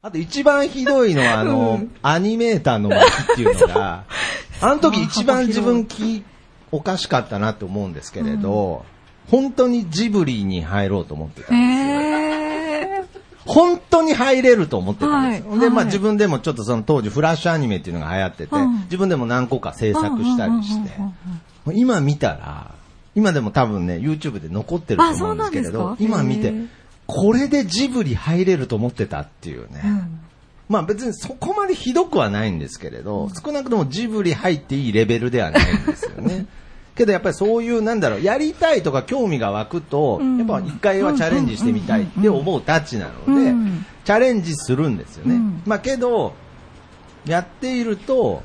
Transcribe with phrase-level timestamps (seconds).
[0.00, 3.00] あと一番ひどいのは、あの、アニメーターの巻
[3.32, 4.04] っていうのが、
[4.60, 6.22] あの時一番自分き
[6.70, 8.84] おかしかったなと思うんですけれど、
[9.28, 11.58] 本当にジブリに入ろうと思ってたんですよ。
[11.58, 13.04] え
[13.44, 15.44] 本当に入れると思ってたんですよ。
[15.46, 15.58] で、はい。
[15.62, 18.82] はいまあ自分でもちょっとその当時フラッシュアニメっていうのが流行ってて、うん。
[18.82, 20.92] 自分でも何個か制作したりして
[21.72, 22.74] 今見たら、
[23.16, 26.54] 今でも多分ね、YouTube で残ってると思うんですけれど今見て
[27.08, 29.80] これでジブリ入れると思ってたっていうね。
[29.82, 30.20] ーうん
[30.68, 36.44] まあ別にそこまでひどくはないんですけれど、少なくともジブリ入っていいレベルではないんですよね。
[36.94, 45.36] けどやっぱりそういう、なんだろう、やりたいとか興味が湧くと、うんやっぱ一回はチャレンジしてみたいって思うたちなのでうん、チャレンジするんですよね。
[45.36, 46.34] うんまあけど、
[47.24, 48.42] やっていると、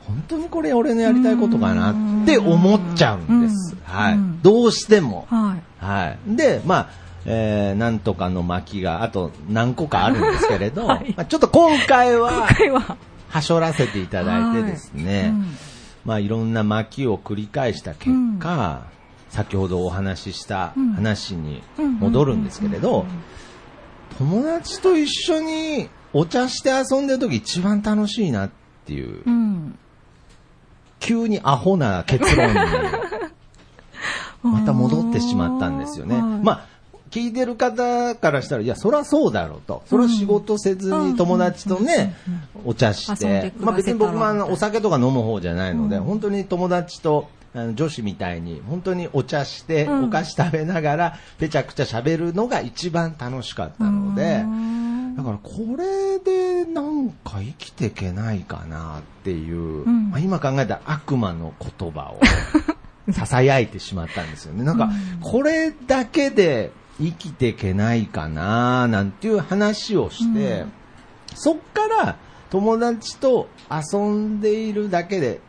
[0.00, 3.72] 本当にこれ俺のやりたいことかなって思っちゃうんです。
[3.72, 4.42] うんはいうん。
[4.42, 5.26] どうしても。
[5.30, 5.84] はい。
[5.84, 6.36] はい。
[6.36, 11.14] で、まあ、えー、なんとかの巻が、あと何個かあるんですけれど、 はい。
[11.16, 12.96] まあ、ちょっと今回今は、回は。
[13.28, 15.56] はしょらせていただいてですね、うん。
[16.04, 18.82] まあ、いろんな巻を繰り返した結果、
[19.30, 21.62] 先ほどお話しした話に
[21.98, 23.06] 戻るんですけれど、
[24.18, 28.50] 友達と一緒にお茶して遊んでる時一番楽しいなっ
[28.84, 29.78] ていう、うん。
[31.00, 32.54] 急にアホな結論に、
[34.44, 36.14] また戻ってしまったんですよね。
[36.14, 36.22] はい。
[36.42, 36.66] まあ、
[37.14, 39.84] 聞いてる方からしたら、いや、そりゃそうだろうと。
[39.86, 42.16] それは仕事せずに友達とね、
[42.64, 43.52] お茶して。
[43.60, 50.04] まあ別に僕もあのお酒とか飲む方じゃないので、本当に友達と、あの女子みたいに、本当にお茶して、うん。
[50.06, 54.44] お菓子食べながら、ぺちゃくちゃ喋るのが一番楽しかったので、
[55.16, 60.10] だからこれでなんか生きていけないかなっていう、ん。
[60.10, 62.20] まあ今考えたら悪魔の言葉を
[63.08, 64.64] 囁いてしまったんですよね。
[64.64, 70.64] なんかこれだけで生きていけないかななんていう話をして、
[71.34, 72.16] そっから
[72.50, 75.40] 友達と遊んでいるだけで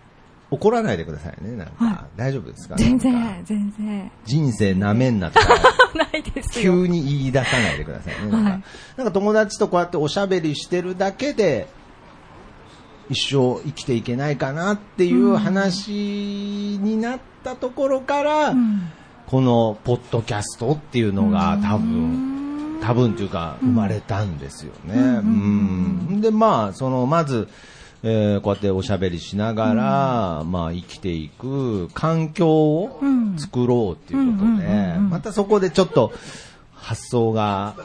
[0.50, 1.52] 怒らないでくださいね。
[1.56, 2.76] なんか、は大丈夫ですか？
[2.78, 4.11] 全なんか然、全然。
[4.26, 5.48] 人生なめんなとか。
[5.95, 6.73] ないですよ。
[6.73, 8.32] 急に言い出さないでくださいね。
[8.32, 8.64] なんか,、はい
[8.98, 11.67] なんか友達とこうやっておしゃべりしてるだけで、
[13.10, 15.92] 一生生きていけないかなっていう話
[16.82, 18.89] になったところから、うん
[19.27, 24.93] このポッドキャストっていうのが多分、多分というか生まれたんですよね。
[24.95, 27.47] うんで、まあ、その、まず、
[28.03, 33.36] えーこうやっておしゃべりしながら、まあ生きていく環境をうん。
[33.37, 35.09] 作ろうっていうことで、うんうんうんうん。
[35.09, 36.13] またそこでちょっと
[36.73, 37.75] 発想が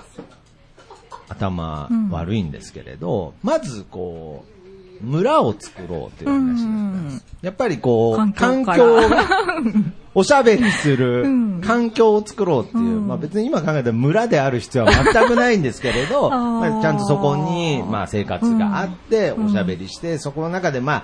[1.29, 4.60] 頭悪いんですけれど、まずこう、
[5.03, 7.25] 村を作ろうっていう話だったんです。
[7.43, 8.33] やっぱりこう、環
[8.65, 9.27] 環境が、
[10.15, 11.61] おしゃべりするうん。
[11.61, 13.07] 環境を作ろうっていう、うん。
[13.07, 19.47] まあ別に今考えたら村である必要は全くないんですけれど、 まあちゃんとそこに、まあ生活があって、うん。
[19.47, 21.03] おしゃべりして、そこの中でまあ、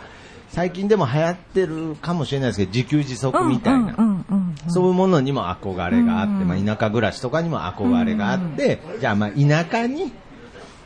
[0.49, 3.95] 最近でも流行ってるかもしれないですけど、自給自足みたいな。
[4.69, 6.49] そういうものにも憧れがあって、うん。
[6.49, 10.13] まあ、田舎暮らしとかにも憧れがあって、じゃあまあ田舎に、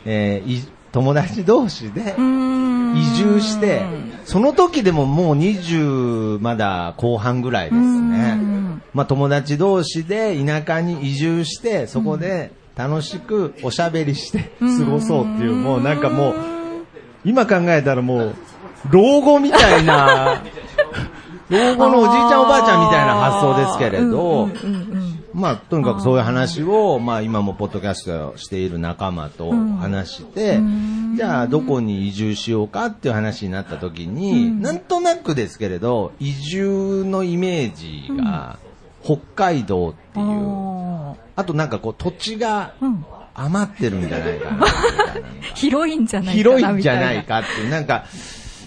[0.04, 2.96] えーい友達同士でうん。
[2.96, 3.82] 移住して、
[4.24, 8.38] その時でももう20まだ後半ぐらいですね。
[8.40, 8.82] うん。
[8.92, 16.34] まあ友達同士で田舎に移住して、そこで楽しくおしゃべりして過ごそうっていう、もうなんかもう、
[17.24, 18.34] 今考えたらもう、
[18.90, 20.42] 老後みたいな、
[21.50, 24.48] 老後のおじいちゃんおばあちゃんみたいな発想ですけれど、
[25.32, 30.60] まあ、とにかくそういう話を、まあ、今もポッドキャストをしている仲間と話して、
[31.16, 38.58] じゃあ、どこに移住しようかっていう話になった時に、なんとなくですけれど、移住のイメージが、
[39.02, 42.74] 北海道っていう、ああとなんかこう、土地が
[43.34, 44.66] 余ってるんじゃないかな。
[45.54, 48.04] 広いんじゃないかな広いんじゃないみかっていう、なんか、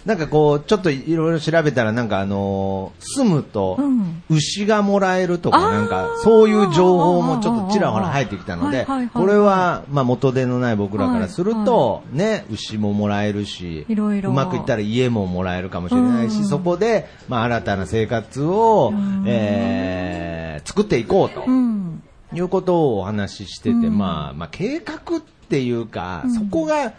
[0.06, 16.46] なんかこう、ちょっといろいろ調べたら、なんかあのー住むとうん、牛がもらえるとか、なんか、そういう情報もちょっとちらほら入ってきたのでこれは、まあ元手のない僕らからすると、ね、牛ももらえるし、うまくいったら家ももらえるかもしれないし、うん。
[16.46, 20.34] そこで、まあ新たな生活をん、えー
[20.66, 21.44] 作っていこうと。
[21.46, 22.02] うん。
[22.34, 23.98] いうことをお話ししてて、うん。
[23.98, 25.20] まあ、まあ、計画っ
[25.50, 26.94] ていうか、そこが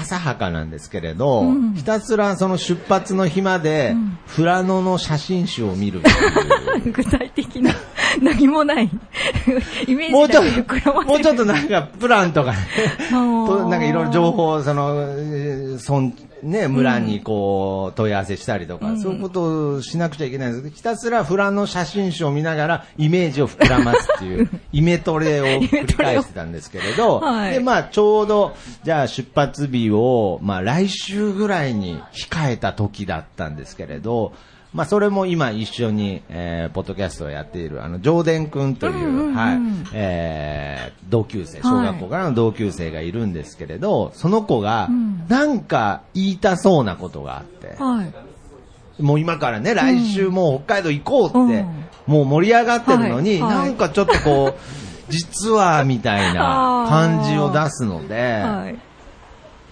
[0.00, 1.74] 浅はかなんですけれど、うん。
[1.74, 3.94] ひたすらその出発の日まで、
[4.34, 6.00] 富良野の写真集を見る。
[6.92, 7.72] 具体的な、
[8.22, 8.90] 何もない。
[9.86, 12.54] イメージもうちょっと、もうちょっと、となんか、プランとか
[13.12, 16.12] なんかいろいろ情報を、その、えー村、
[16.42, 19.00] ね、村にこう、問い合わせしたりとか、うん。
[19.00, 27.54] そういうことをしなくちゃいけないんですけど、ひたすら富良野写真集を見ながら、イメージを膨らますっていう、イメトレを繰り返してたんですけれど、はい。
[27.54, 34.32] で、まあ、ちょうど、じゃあ出発日を、まあ、来週ぐらいに控えた時だったんですけれど、
[34.78, 39.58] まあ、それも今一緒に、えー、ポッドキャストをやっている、あの、上田くんという、うんうんうんはい、
[39.92, 49.02] えー、同級生、小学校からの同級生がいるんですけれど、その子がうん、なんか言いたそうなことがあって、はい。
[49.02, 51.84] もう今からね、来週もう北海道行こうって、うん。
[52.06, 53.56] もう盛り上がってるのに、はい。
[53.56, 53.66] はい。
[53.66, 54.60] なんかちょっとこう、
[55.10, 58.78] 実はみたいな感じを出すので、はい。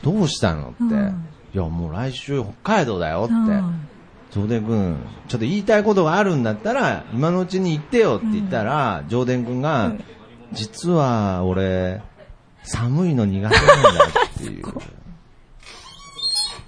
[0.02, 1.24] どうしたのって、うん。
[1.54, 3.88] いやもう来週北海道だよって、うん
[4.36, 4.98] 上田君、
[5.28, 10.04] ちょっと言いたいことがあるんだったら、今のうちに言ってよって言ったら、上田君が、うん
[10.52, 12.02] 実は俺、
[12.62, 14.64] 寒いの苦手なんだっていう、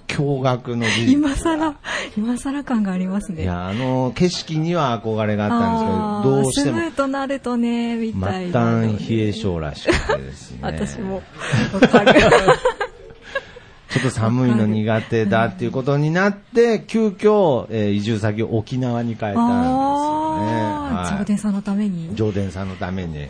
[0.07, 1.13] 驚愕の事実。
[1.13, 1.75] 今更、
[2.17, 3.43] 今更感がありますね。
[3.43, 8.81] いや、あの景色には憧れがあったんですあけど、どうしてもとなるとね、みたい末な。
[8.81, 10.59] 端冷え性らしくてですね。
[10.61, 11.23] 私も、
[11.73, 12.21] わかる。
[13.89, 20.53] ちょっと寒いの苦手だっていうことになって、急遽、えー移住先を沖縄に変えたんですよね。
[20.53, 22.15] はい上田さんのために。
[22.15, 23.29] 上田さんのために。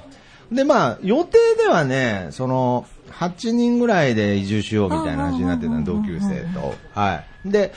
[0.52, 6.76] で、まあ、予定ではね、その、8人ぐらいで移住しようみたいな話になってたの同級生と。
[6.94, 7.50] はい。
[7.50, 7.74] で、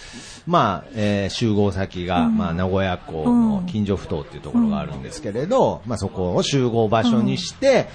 [0.47, 7.89] まあ、えー集合先が、まあ、名古屋港の近所ふ頭っていうところがあるんですけれど、まあ、そこを集合場所にして、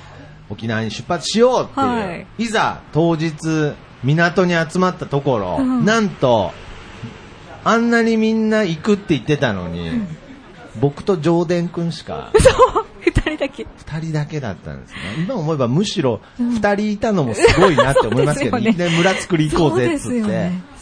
[0.50, 1.88] 沖縄に出発しようっていう。
[1.88, 3.74] はいい、ざ、当日、
[4.16, 6.52] 港に集まったところ、うんなんと、
[7.64, 9.92] あんなにみんな行くって言ってたのに、
[10.80, 13.68] 僕と上田くんしか、 そう、二人だけ。
[13.76, 14.98] 二人だけだったんですね。
[15.20, 20.78] 今思えばむしろ二人いたのもすごいなって思いますけど、そうですよねいきなり村作り行こうぜっつって。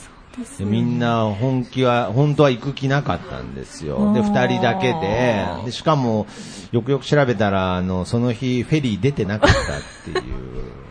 [0.60, 4.14] みんな本気は、本当は行く気なかったんですよ。
[4.14, 6.28] で、二人だけで、で、しかも、
[6.72, 10.85] よくよく調べたら、あの、その日、フェリー出てなかったっていう。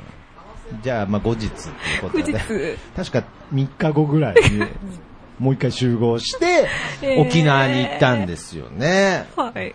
[0.83, 2.77] じゃあ、まあ、後日っていうことで。
[2.97, 4.59] 確か3日後ぐらいに、
[5.39, 6.69] もう一回集合して、
[7.03, 9.27] えー沖縄に行ったんですよね。
[9.37, 9.75] はい。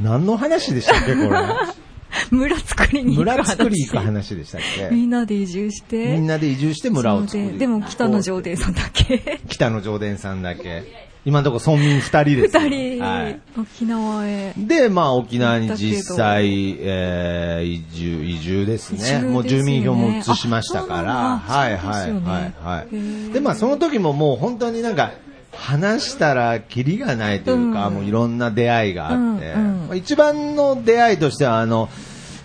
[0.00, 1.38] 何の話でしたっけ、これ？
[2.30, 3.34] 村作りに行く話。
[3.36, 4.88] 村作り行く話でしたっけ？
[4.94, 6.06] みんなで移住して。
[6.14, 7.58] みんなで移住して村を作る。
[7.58, 9.40] でも北の上田さんだけ。
[9.48, 10.82] 北の上田さんだけ。
[11.24, 12.60] 今のところ村民二人ですよ。
[12.62, 13.40] 二人、はい。
[13.58, 14.52] 沖縄へ。
[14.56, 18.98] で、まあ沖縄に実だ際、えー、移住、移住ですね。
[18.98, 21.38] すよねもう住民票も移しましたから。
[21.38, 23.32] はいはいはいはい。
[23.32, 25.12] で、まあその時ももう本当になんか、
[25.52, 31.88] 話したらキリがないというか、うんもういろんな出会いがあって、うんうんまあ一番の出会いとしては、あの、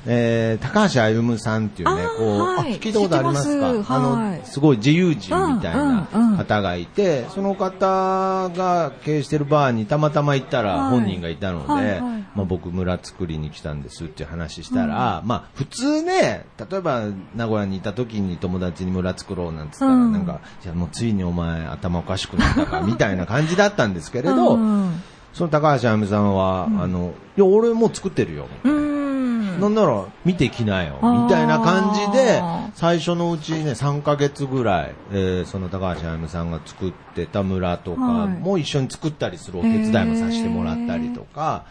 [0.05, 2.79] えー、高橋歩さんっていうね、こう、あはい。
[2.79, 3.95] 聞いたことありますか？
[3.95, 4.41] あの、はい。
[4.45, 6.31] すごい自由人みたいなうんうん。
[6.31, 10.91] うん方がいて、その方が経営してるバーにたまたま行ったらはい。
[10.91, 12.01] 本人がいたので、はいはい。
[12.33, 17.03] まあ、僕村作りに来たんですっていう話したら、まあ普通ね、例えば
[17.35, 20.13] 名古屋にいた時に友達に村作ろうなんつったら、うん。
[20.13, 25.03] なんか、じゃあもうついにお前頭おかしくなったかみたいな感じだったんですけれど、うん。
[25.33, 28.47] その高橋あゆみさんは、あの、いや俺もう作ってるよ。
[28.63, 28.78] うん。
[29.57, 32.41] なんなら見てきなよ、みたいな感じで、
[32.75, 38.27] 最初のうちね、3ヶ月ぐらい、えーその高橋あゆみさんが作ってた村とかはい。
[38.29, 41.65] も一緒に作ったりするお手伝いもさせてもらったりとか、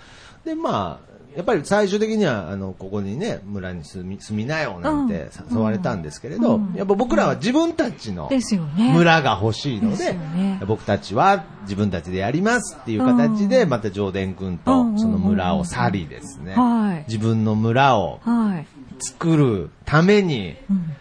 [0.45, 8.93] で、まあ、やっぱり最終的には、あの、ここにね、村に住み、住みなよなんて誘われたんですけれど、うんやっぱ僕らは自分たちのですよね。
[8.93, 17.05] 村が欲しいのでね、僕たちは自分たちでやりますっていう形で、うんまた上田君うんとその村を去りですね、はい。
[17.07, 18.67] 自分の村をはい。
[19.01, 20.93] 作るために、うん。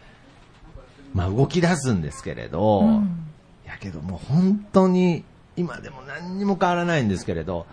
[1.13, 3.24] まあ動き出すんですけれど、うん
[3.65, 5.24] やけどもう本当に、
[5.55, 7.65] 今でも何にも変わらないんですけれど、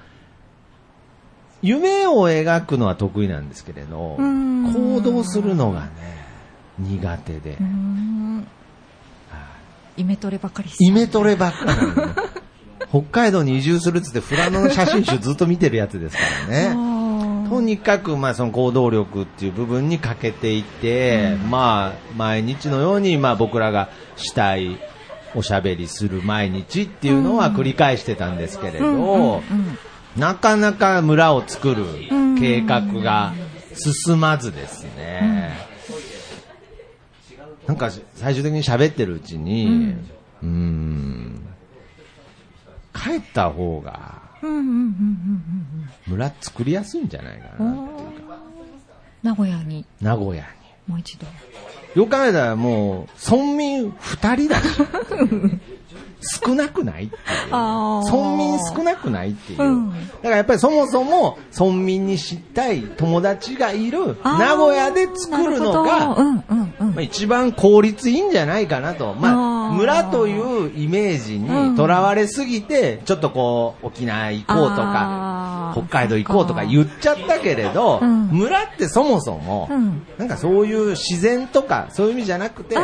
[1.65, 5.89] 夢を描くのは得意なんですけれど、うん行動するのがね、
[6.79, 7.57] 苦手で。
[7.59, 8.47] う、ん。
[9.97, 12.15] イメトレばかりしイメトレばっかなのよ
[12.91, 16.77] 北海道に移住するっつって富良野の写真集ずっと見てるやつですからね。
[17.49, 24.79] とにかく、まあ、その行動力っていう部分に欠けていて、まあ、毎日のように、まあ、僕らがしたい、
[25.35, 29.43] おしゃべりする毎日っていうのは繰り返してたんですけれど、うんうんうん
[30.17, 31.85] なかなか村を作る
[32.39, 33.35] 計画が
[33.75, 35.57] 進まずですね、
[37.67, 39.97] なんか最終的に喋ってるうちに、
[40.43, 41.47] うーん、
[42.93, 47.87] 帰った方がうんうんうんうん村作りやすいんじゃないかうんうん。
[47.87, 48.39] なっていうか、
[49.23, 49.85] 名古屋に。
[50.01, 50.49] 名古屋に。
[50.87, 51.27] もう一度。
[51.95, 54.65] よく考えたらもう、村民二人だし、
[56.21, 57.21] 少なくないっていう。
[57.51, 59.63] 村民少なくないっていう。
[59.63, 59.91] うん。
[59.91, 66.23] だからやっぱりそもそも村民に知りたい友達がいる名古屋で作るのなが、ほど。
[66.23, 66.95] うんうんうん。
[66.95, 69.15] まあ、一番効率いいんじゃないかなと。
[69.15, 78.29] まあ、村というイメージにとらわれすぎて、ちょっとこう、沖縄行こうとか、北海道行こうとか言っちゃったけれど、うん。
[78.29, 80.07] 村ってそもそも、うん。
[80.19, 82.77] なんかそういう自然とか、そういう意味じゃなくて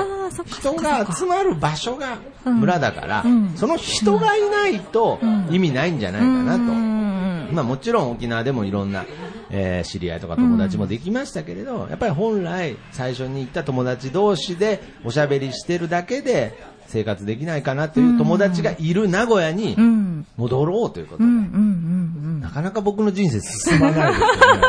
[0.47, 5.19] 人が集まる場所が村だから、うんその人がいないと
[5.51, 6.61] 意味ないんじゃないかなと。
[7.53, 9.05] まあもちろん沖縄でもいろんな、
[9.51, 16.57] えー知り合いとか友達もできましたけれど、やっぱり本来最初に行った友達同士でおしゃべりしてるだけで
[16.87, 24.63] 生活できないかなという友達がいる名古屋にうん戻ろうということで、なかなか僕の人生進まないですよね。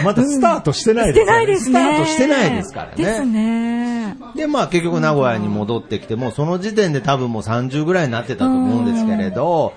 [0.04, 1.72] まだスタートしてないしてないですね。
[1.72, 3.26] スタートしてないですからね。
[3.26, 3.89] ね。
[4.34, 9.74] で、まあ結局名古屋に戻ってきて、もその時点で多分もう30ぐらいになってたと思うんですけれど、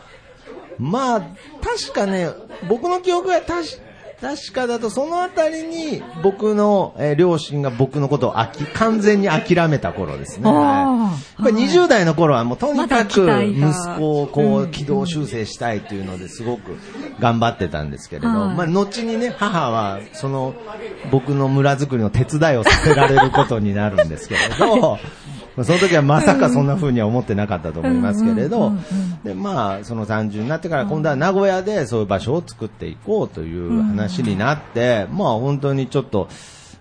[0.79, 1.21] まあ、
[1.61, 2.29] 確かね、
[2.67, 3.63] 僕の記憶が確
[4.23, 10.49] 確かだとそのあたりに僕の、えー両親が僕のことをあき完全に諦めた頃ですね。
[10.49, 11.43] はい。
[11.43, 16.77] やっぱり20代の頃はもうとにかく息子をこううん軌道修正したいというのですごく
[17.19, 18.55] 頑張ってたんですけれど、はい。
[18.55, 20.55] まあ後にね、母はその
[21.11, 24.97] 僕の村づくりの手伝いをさせられることになるんですけれど、
[25.55, 28.73] まあその時はまさかそんな風には思ってなかったと思いますけれど
[29.23, 36.27] で、まあ、その30になってから今度は名古屋でそういう場所を作っていこうという話になって、まあ本当にちょっと、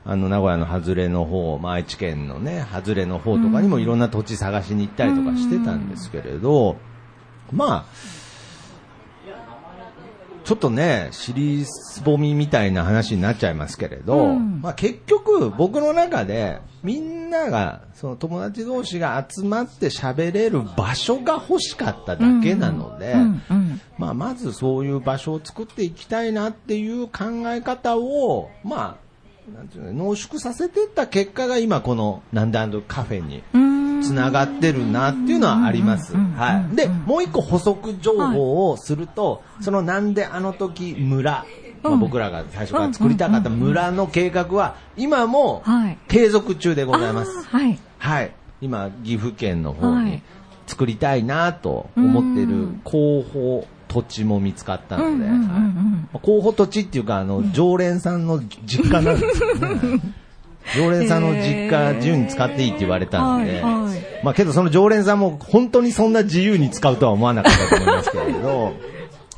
[0.04, 6.76] あの、名古屋の外れの方、まあ愛知県のね、外れの方とかにもいろんな土地探しに行ったりとかしてたんですけれど、
[7.52, 8.21] まあ、
[10.44, 14.60] ちょっとね、尻すぼみみたいな話になっちゃいますけれど、うん。
[14.60, 23.14] まあ結局僕の中でみんなが、その友達同士が集まって喋れる場所が欲しかっただけなので、
[23.98, 29.11] まあまずそういう場所を作っていきたいなっていう考え方を、まあ、
[29.50, 33.72] なんていうの濃縮させていった結果が今このなんであのカフェにうん。
[34.02, 36.14] つながってるなっていうのはあります。
[36.14, 36.76] うんはい。
[36.76, 41.46] で、もう一個補足情報をすると、そのなんであの時村、
[41.82, 47.44] まあ、うん僕らが最初から作りたかった村の計画は、今もはい継続中でございます。
[47.44, 47.78] はい。
[47.98, 48.32] はい。
[48.60, 50.22] 今、岐阜県の方にはい
[50.66, 55.26] 作りたいなと思ってるうん候補土地も見つかったので、
[56.22, 60.00] 候補土地っていうか、あの、常連さんの実家なんですよね。
[60.76, 64.24] 常連さんの実家自由に使っていいって言われたんで、はいはい。
[64.24, 68.72] まあけどその常連さんも本当にそんな自由に使うとは思わなかったと思いますけれど、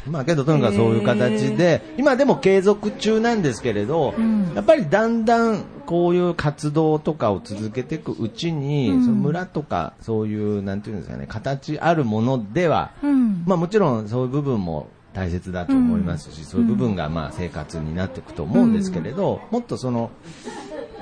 [0.06, 4.54] まあけどとにかくそういう形で、今でも継続中なんですけれど、ん。
[4.54, 9.04] やっぱりだんだんこういう活動とかを続けていくうちに、うん。
[9.04, 13.44] その村とかそういう、なんていうんですかね、形あるものでは、うん。
[13.46, 20.10] まあもちろんそういう部分も大切だと思いますし、そういう部分がまあ生活になっていくと思うんですけれど、もっとその、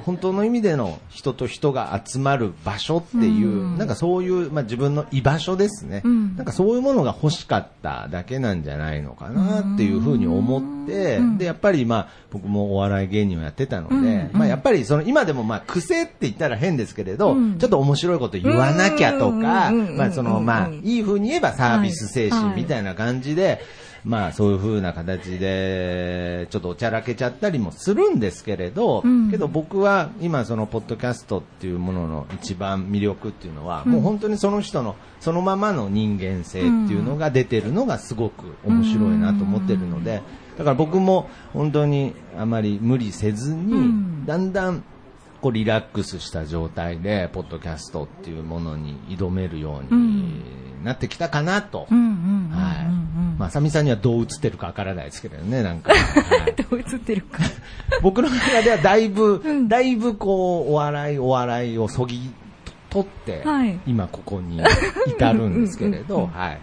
[0.05, 3.79] 本当の意味での人と人が集まる場所っていう、うん。
[3.79, 6.37] なんかそういう、まあ自分の居場所ですね、うん。
[6.37, 17.59] なんかそういうものが欲しかっただけなんじゃないのかなっていうふうに思って、うんで、やっぱりまあ僕もお笑い芸人をやってたので、うんまあやっぱりその今でもまあ癖って言ったら変ですけれど、うん。
[17.59, 23.61] ちょっと面白いこと言わなきゃとか、まあそのまあいい風に言えばサービス精神みたいな感じで、
[24.05, 29.31] まあそういう風な形で、ちょっとおちゃらけちゃったりもするんですけれど、うん。
[29.31, 33.93] けど僕は今そのポッドキャストっていうものの一番魅力っていうのは、うん。
[33.93, 40.23] もう本当にその人のそのままの人間性っていうのが出てるのがすごく面白いなと思ってるので、
[40.59, 44.27] だから僕も本当にあまり無理せずに、うん。
[44.27, 44.83] だんだん
[45.41, 50.43] こうリラックスした状態で、ポッドキャストっていうものに挑めるように
[50.85, 51.87] なってきたかなと。
[51.89, 53.02] はい。
[53.39, 55.93] まあ、みさんにはどう映ってるかわからないですけどね、なんか。
[55.95, 55.97] は
[56.49, 57.41] いどう映ってるか。
[58.03, 62.31] 僕の中ではだいぶ、うんだいぶこう、お笑い、お笑いをそぎ
[62.91, 64.61] 取って、はい今ここに
[65.07, 66.61] 至るんですけれど、はい。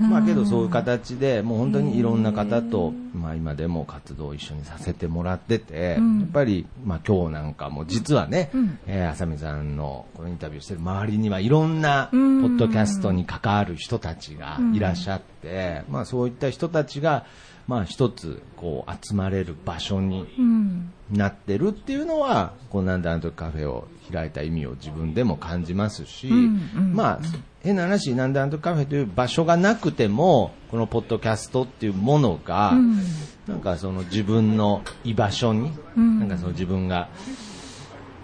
[0.00, 6.20] まあけどそういう形で、もう本当にいろんな方とまあ今でも活動を一緒にさせてもらってて、うん。
[6.20, 8.78] やっぱり、まあ今日なんかも実はね、うん。
[8.86, 12.44] えー、浅見さんのこのインタビューしてる周りにはいろんなポうん。
[12.44, 17.26] ッドキャストに関わる人たちがいらっしゃって、まあそういった人たちが、
[17.66, 20.92] まあ一つこう集まれる場所にうん。
[21.10, 27.20] なってるっていうのは、こうなんであの時カフェを開いた意味を自分でも感じますし、うんうんまあ、
[27.62, 32.99] 変な話、なんであの時カフェという場所がなくても、このポッドキャストっていうものが、うん
[33.46, 36.20] なんかその自分の居場所に、うん。
[36.20, 37.10] なんかその自分が、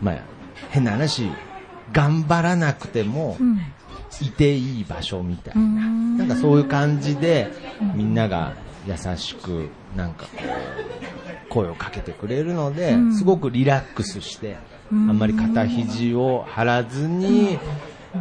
[0.01, 0.19] まあ、
[0.71, 1.31] 変な話、
[1.93, 3.61] 頑張らなくてもうん。
[4.23, 5.61] いていい場所みたいな。
[5.61, 6.17] うん。
[6.19, 7.51] なんかそういう感じで、
[7.95, 8.55] みんなが
[8.87, 10.47] 優しく、なんかこう、
[11.49, 13.17] 声をかけてくれるので、うん。
[13.17, 14.61] すごくリラックスして、あ
[14.93, 15.07] うん。
[15.11, 17.59] んまり肩肘を張らずに、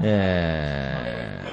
[0.02, 1.45] えー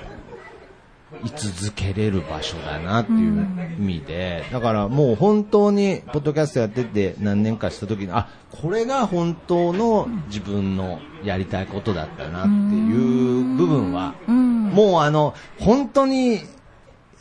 [1.25, 3.47] 居続けれる場所だなっていう
[3.79, 14.69] 意味で、だからもう本当に、ポッドキャストやってて何年かした時に、あ、これが本当の自分のやりたいことだったなっていう部分は、うん。
[14.71, 16.41] もうあの、本当に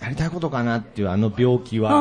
[0.01, 1.91] やりたいことかなっていうあの病気うは、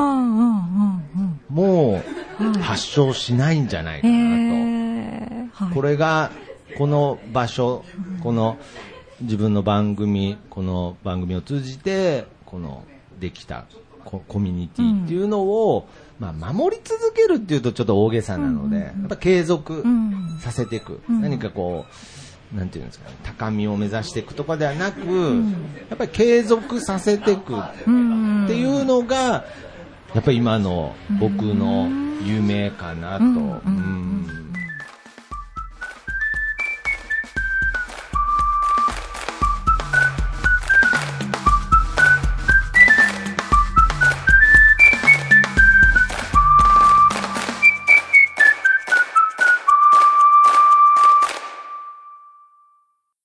[1.49, 2.03] も
[2.41, 5.49] う発症しないんじゃないかうん。
[5.49, 5.69] な。
[5.69, 5.75] と。
[5.75, 6.31] これが、
[6.79, 7.85] この場所、
[8.23, 8.57] この
[9.23, 12.85] 自分の番組、この番組を通じて、この
[13.21, 13.67] できた
[14.05, 20.39] ココミュニティっていうのを、まあ守り続けるっていうとちょっと大げさなので、やっぱ継続うん。
[20.41, 21.01] させていく。
[21.09, 21.21] うん。
[21.21, 21.85] 何かこ
[22.55, 25.51] う、なんていうんですかね、高みを目指していくとかではなく、ん。
[25.91, 28.45] やっぱり継続させていくっうん。
[28.47, 29.45] ていうのが、
[30.15, 31.89] やっぱり今の僕の
[32.25, 33.25] 夢かなと。
[33.25, 33.55] うんうん。
[34.35, 34.40] うん